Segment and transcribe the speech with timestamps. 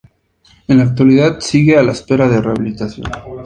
[0.67, 3.05] En la actualidad sigue a la espera de rehabilitación.